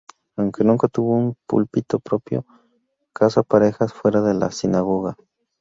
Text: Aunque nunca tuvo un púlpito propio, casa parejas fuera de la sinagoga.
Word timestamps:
Aunque 0.35 0.63
nunca 0.63 0.87
tuvo 0.87 1.13
un 1.15 1.35
púlpito 1.45 1.99
propio, 1.99 2.43
casa 3.13 3.43
parejas 3.43 3.93
fuera 3.93 4.21
de 4.23 4.33
la 4.33 4.49
sinagoga. 4.49 5.15